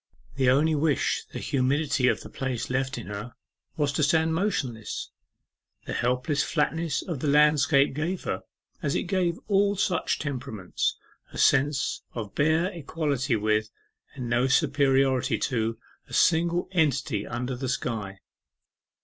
The 0.35 0.49
only 0.49 0.73
wish 0.73 1.25
the 1.31 1.37
humidity 1.37 2.07
of 2.07 2.21
the 2.21 2.29
place 2.31 2.71
left 2.71 2.97
in 2.97 3.05
her 3.05 3.35
was 3.77 3.91
to 3.91 4.01
stand 4.01 4.33
motionless. 4.33 5.11
The 5.85 5.93
helpless 5.93 6.41
flatness 6.41 7.03
of 7.03 7.19
the 7.19 7.27
landscape 7.27 7.93
gave 7.93 8.23
her, 8.23 8.41
as 8.81 8.95
it 8.95 9.03
gives 9.03 9.37
all 9.47 9.75
such 9.75 10.17
temperaments, 10.17 10.97
a 11.31 11.37
sense 11.37 12.01
of 12.15 12.33
bare 12.33 12.71
equality 12.71 13.35
with, 13.35 13.69
and 14.15 14.27
no 14.27 14.47
superiority 14.47 15.37
to, 15.37 15.77
a 16.07 16.13
single 16.15 16.67
entity 16.71 17.27
under 17.27 17.55
the 17.55 17.69
sky. 17.69 18.21